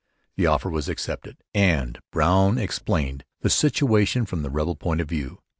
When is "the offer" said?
0.35-0.67